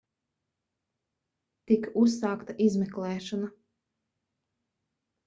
tika 1.71 1.91
uzsākta 2.03 2.55
izmeklēšana 2.69 3.51